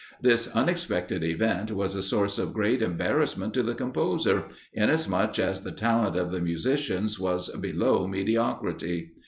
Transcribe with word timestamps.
This 0.19 0.47
unexpected 0.47 1.23
event 1.23 1.69
was 1.69 1.93
a 1.93 2.01
source 2.01 2.39
of 2.39 2.55
great 2.55 2.81
embarrassment 2.81 3.53
to 3.53 3.61
the 3.61 3.75
composer, 3.75 4.45
inasmuch 4.73 5.37
as 5.37 5.61
the 5.61 5.71
talent 5.71 6.15
of 6.15 6.31
the 6.31 6.41
musicians 6.41 7.19
was 7.19 7.49
below 7.59 8.07
mediocrity. 8.07 9.11